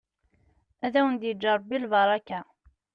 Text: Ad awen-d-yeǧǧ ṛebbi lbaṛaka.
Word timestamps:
Ad 0.85 0.93
awen-d-yeǧǧ 0.99 1.43
ṛebbi 1.55 1.77
lbaṛaka. 1.83 2.39